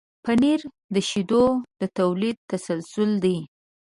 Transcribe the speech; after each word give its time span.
پنېر 0.23 0.61
د 0.93 0.95
شیدو 1.09 1.45
د 1.79 1.81
تولید 1.97 2.37
تسلسل 2.51 3.11
دی. 3.23 3.37